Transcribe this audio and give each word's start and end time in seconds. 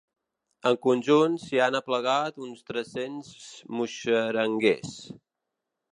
En 0.69 0.77
conjunt 0.85 1.35
s’hi 1.43 1.61
han 1.65 1.77
aplegat 1.81 2.41
uns 2.47 2.65
tres-cents 2.71 3.31
muixeranguers. 3.77 5.01